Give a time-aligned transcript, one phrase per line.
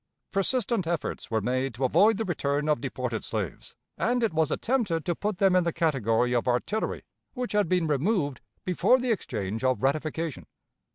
[0.31, 5.05] Persistent efforts were made to avoid the return of deported slaves, and it was attempted
[5.05, 7.03] to put them in the category of artillery
[7.35, 10.47] which had been removed before the exchange of ratification.